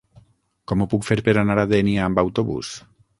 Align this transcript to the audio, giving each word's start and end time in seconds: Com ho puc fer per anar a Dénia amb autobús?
Com 0.71 0.79
ho 0.79 0.87
puc 0.93 1.05
fer 1.09 1.17
per 1.27 1.35
anar 1.41 1.57
a 1.65 1.65
Dénia 1.73 2.07
amb 2.07 2.23
autobús? 2.23 2.73